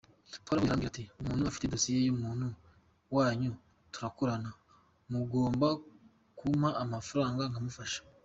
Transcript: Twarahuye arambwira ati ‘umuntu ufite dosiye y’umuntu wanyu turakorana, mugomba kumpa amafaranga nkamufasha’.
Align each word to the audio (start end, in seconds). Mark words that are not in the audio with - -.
Twarahuye 0.35 0.67
arambwira 0.69 0.89
ati 0.93 1.03
‘umuntu 1.21 1.41
ufite 1.51 1.71
dosiye 1.73 1.99
y’umuntu 2.03 2.47
wanyu 3.15 3.51
turakorana, 3.93 4.49
mugomba 5.11 5.67
kumpa 6.37 6.69
amafaranga 6.83 7.43
nkamufasha’. 7.51 8.01